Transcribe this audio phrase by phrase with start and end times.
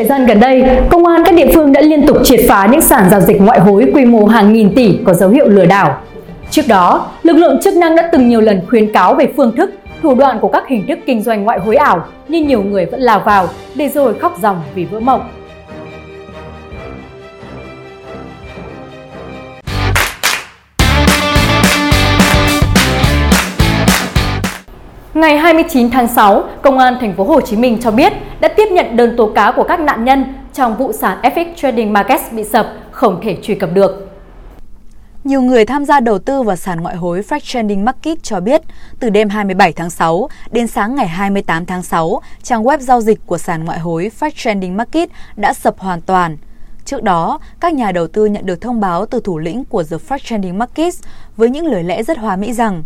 [0.00, 2.80] thời gian gần đây, công an các địa phương đã liên tục triệt phá những
[2.80, 5.98] sàn giao dịch ngoại hối quy mô hàng nghìn tỷ có dấu hiệu lừa đảo.
[6.50, 9.70] Trước đó, lực lượng chức năng đã từng nhiều lần khuyến cáo về phương thức,
[10.02, 13.00] thủ đoạn của các hình thức kinh doanh ngoại hối ảo, nhưng nhiều người vẫn
[13.00, 15.20] lao vào để rồi khóc ròng vì vỡ mộng.
[25.14, 28.68] Ngày 29 tháng 6, Công an thành phố Hồ Chí Minh cho biết đã tiếp
[28.72, 32.44] nhận đơn tố cáo của các nạn nhân trong vụ sàn FX Trading Markets bị
[32.44, 34.06] sập không thể truy cập được.
[35.24, 38.62] Nhiều người tham gia đầu tư vào sàn ngoại hối Fresh Trading Market cho biết,
[39.00, 43.20] từ đêm 27 tháng 6 đến sáng ngày 28 tháng 6, trang web giao dịch
[43.26, 46.36] của sàn ngoại hối Fresh Trading Market đã sập hoàn toàn.
[46.84, 49.96] Trước đó, các nhà đầu tư nhận được thông báo từ thủ lĩnh của The
[50.08, 50.94] Fresh Trading Market
[51.36, 52.82] với những lời lẽ rất hòa mỹ rằng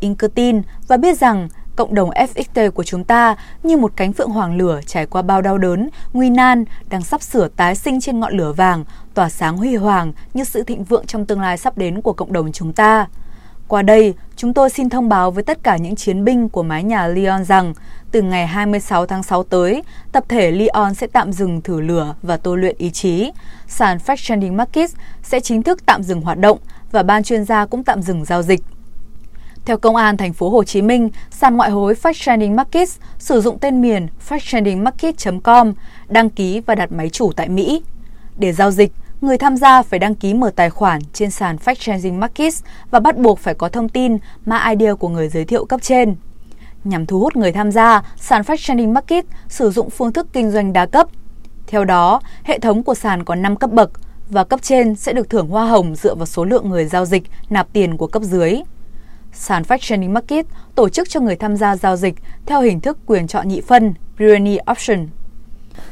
[0.00, 1.48] Inc tin và biết rằng
[1.80, 5.42] cộng đồng FXT của chúng ta như một cánh phượng hoàng lửa trải qua bao
[5.42, 9.56] đau đớn, nguy nan, đang sắp sửa tái sinh trên ngọn lửa vàng, tỏa sáng
[9.56, 12.72] huy hoàng như sự thịnh vượng trong tương lai sắp đến của cộng đồng chúng
[12.72, 13.06] ta.
[13.68, 16.84] Qua đây, chúng tôi xin thông báo với tất cả những chiến binh của mái
[16.84, 17.74] nhà Leon rằng
[18.10, 22.36] từ ngày 26 tháng 6 tới, tập thể Leon sẽ tạm dừng thử lửa và
[22.36, 23.32] tô luyện ý chí.
[23.66, 26.58] Sàn Fractioning Markets sẽ chính thức tạm dừng hoạt động
[26.92, 28.60] và ban chuyên gia cũng tạm dừng giao dịch.
[29.64, 33.58] Theo Công an thành phố Hồ Chí Minh, sàn ngoại hối Fractioning Markets sử dụng
[33.58, 35.72] tên miền fractioningmarket.com,
[36.08, 37.82] đăng ký và đặt máy chủ tại Mỹ.
[38.36, 42.18] Để giao dịch, người tham gia phải đăng ký mở tài khoản trên sàn Fractioning
[42.18, 45.80] Markets và bắt buộc phải có thông tin mã ID của người giới thiệu cấp
[45.82, 46.16] trên.
[46.84, 50.72] Nhằm thu hút người tham gia, sàn Fractioning Market sử dụng phương thức kinh doanh
[50.72, 51.06] đa cấp.
[51.66, 53.90] Theo đó, hệ thống của sàn có 5 cấp bậc
[54.28, 57.22] và cấp trên sẽ được thưởng hoa hồng dựa vào số lượng người giao dịch
[57.50, 58.62] nạp tiền của cấp dưới.
[59.32, 62.14] Sàn Fractioning Market tổ chức cho người tham gia giao dịch
[62.46, 65.06] theo hình thức quyền chọn nhị phân Binary Option.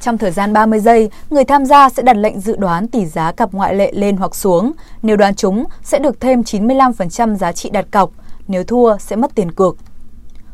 [0.00, 3.32] Trong thời gian 30 giây, người tham gia sẽ đặt lệnh dự đoán tỷ giá
[3.32, 4.72] cặp ngoại lệ lên hoặc xuống.
[5.02, 8.10] Nếu đoán trúng, sẽ được thêm 95% giá trị đặt cọc.
[8.48, 9.76] Nếu thua, sẽ mất tiền cược.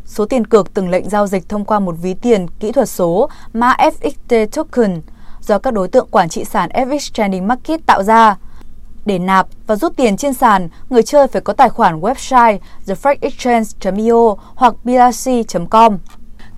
[0.04, 3.28] Số tiền cược từng lệnh giao dịch thông qua một ví tiền kỹ thuật số
[3.52, 5.00] mã FXT token
[5.40, 8.36] do các đối tượng quản trị sàn FX Trading Market tạo ra.
[9.06, 14.34] Để nạp và rút tiền trên sàn, người chơi phải có tài khoản website thefrexchange.io
[14.54, 15.98] hoặc bilasi.com.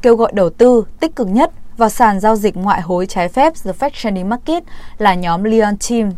[0.03, 3.53] Kêu gọi đầu tư tích cực nhất vào sàn giao dịch ngoại hối trái phép
[3.64, 4.62] The Fractioning Market
[4.98, 6.12] là nhóm Leon Team.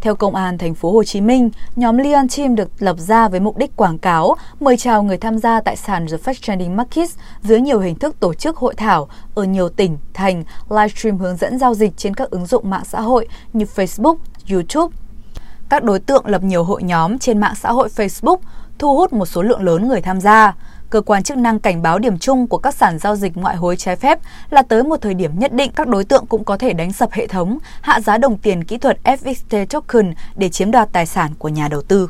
[0.00, 3.40] Theo Công an thành phố Hồ Chí Minh, nhóm Leon Team được lập ra với
[3.40, 7.08] mục đích quảng cáo, mời chào người tham gia tại sàn The Fractioning Market
[7.42, 11.58] dưới nhiều hình thức tổ chức hội thảo ở nhiều tỉnh, thành, livestream hướng dẫn
[11.58, 14.16] giao dịch trên các ứng dụng mạng xã hội như Facebook,
[14.50, 14.96] YouTube,
[15.72, 18.36] các đối tượng lập nhiều hội nhóm trên mạng xã hội Facebook,
[18.78, 20.54] thu hút một số lượng lớn người tham gia.
[20.90, 23.76] Cơ quan chức năng cảnh báo điểm chung của các sản giao dịch ngoại hối
[23.76, 24.18] trái phép
[24.50, 27.12] là tới một thời điểm nhất định các đối tượng cũng có thể đánh sập
[27.12, 31.30] hệ thống, hạ giá đồng tiền kỹ thuật FXT token để chiếm đoạt tài sản
[31.38, 32.08] của nhà đầu tư.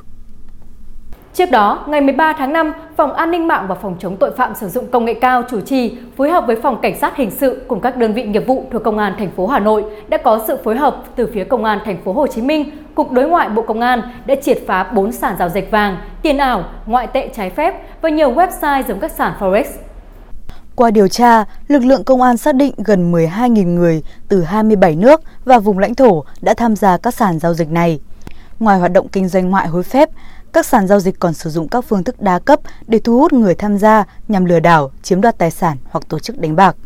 [1.34, 4.54] Trước đó, ngày 13 tháng 5, Phòng An ninh mạng và Phòng chống tội phạm
[4.54, 7.62] sử dụng công nghệ cao chủ trì phối hợp với Phòng Cảnh sát hình sự
[7.68, 10.44] cùng các đơn vị nghiệp vụ thuộc Công an thành phố Hà Nội đã có
[10.46, 13.48] sự phối hợp từ phía Công an thành phố Hồ Chí Minh, Cục Đối ngoại
[13.48, 17.28] Bộ Công an đã triệt phá 4 sàn giao dịch vàng, tiền ảo, ngoại tệ
[17.36, 19.64] trái phép và nhiều website giống các sàn forex.
[20.74, 25.20] Qua điều tra, lực lượng công an xác định gần 12.000 người từ 27 nước
[25.44, 28.00] và vùng lãnh thổ đã tham gia các sàn giao dịch này.
[28.60, 30.08] Ngoài hoạt động kinh doanh ngoại hối phép,
[30.52, 33.32] các sàn giao dịch còn sử dụng các phương thức đa cấp để thu hút
[33.32, 36.76] người tham gia nhằm lừa đảo, chiếm đoạt tài sản hoặc tổ chức đánh bạc.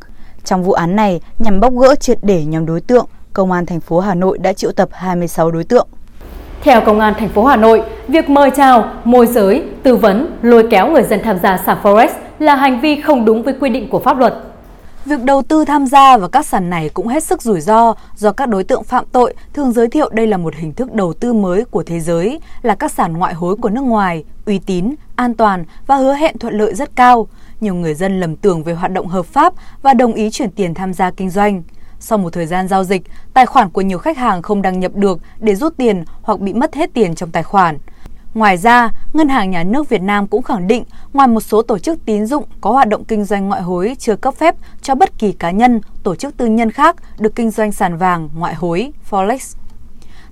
[0.44, 3.80] Trong vụ án này, nhằm bóc gỡ triệt để nhóm đối tượng, Công an thành
[3.80, 5.88] phố Hà Nội đã triệu tập 26 đối tượng.
[6.62, 10.66] Theo Công an thành phố Hà Nội, việc mời chào, môi giới, tư vấn, lôi
[10.70, 13.88] kéo người dân tham gia sàn Forex là hành vi không đúng với quy định
[13.90, 14.34] của pháp luật.
[15.06, 18.32] Việc đầu tư tham gia vào các sàn này cũng hết sức rủi ro do
[18.32, 21.32] các đối tượng phạm tội thường giới thiệu đây là một hình thức đầu tư
[21.32, 25.34] mới của thế giới, là các sàn ngoại hối của nước ngoài, uy tín, an
[25.34, 27.28] toàn và hứa hẹn thuận lợi rất cao.
[27.60, 30.74] Nhiều người dân lầm tưởng về hoạt động hợp pháp và đồng ý chuyển tiền
[30.74, 31.62] tham gia kinh doanh.
[32.00, 33.02] Sau một thời gian giao dịch,
[33.34, 36.52] tài khoản của nhiều khách hàng không đăng nhập được để rút tiền hoặc bị
[36.52, 37.78] mất hết tiền trong tài khoản.
[38.36, 41.78] Ngoài ra, Ngân hàng Nhà nước Việt Nam cũng khẳng định ngoài một số tổ
[41.78, 45.18] chức tín dụng có hoạt động kinh doanh ngoại hối chưa cấp phép cho bất
[45.18, 48.92] kỳ cá nhân, tổ chức tư nhân khác được kinh doanh sàn vàng, ngoại hối,
[49.10, 49.56] Forex.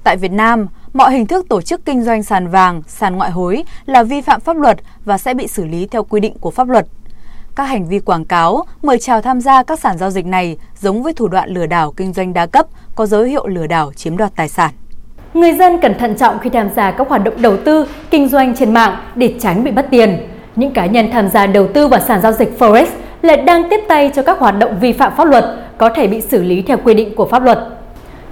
[0.02, 3.64] Tại Việt Nam, mọi hình thức tổ chức kinh doanh sàn vàng, sàn ngoại hối
[3.86, 6.68] là vi phạm pháp luật và sẽ bị xử lý theo quy định của pháp
[6.68, 6.86] luật.
[7.56, 11.02] Các hành vi quảng cáo, mời chào tham gia các sàn giao dịch này giống
[11.02, 14.16] với thủ đoạn lừa đảo kinh doanh đa cấp, có dấu hiệu lừa đảo chiếm
[14.16, 14.70] đoạt tài sản.
[15.34, 18.56] Người dân cần thận trọng khi tham gia các hoạt động đầu tư, kinh doanh
[18.56, 20.16] trên mạng để tránh bị mất tiền.
[20.56, 22.86] Những cá nhân tham gia đầu tư vào sàn giao dịch Forex
[23.22, 25.44] lại đang tiếp tay cho các hoạt động vi phạm pháp luật
[25.78, 27.58] có thể bị xử lý theo quy định của pháp luật.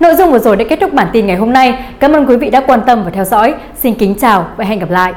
[0.00, 1.84] Nội dung vừa rồi đã kết thúc bản tin ngày hôm nay.
[2.00, 3.54] Cảm ơn quý vị đã quan tâm và theo dõi.
[3.74, 5.12] Xin kính chào và hẹn gặp lại.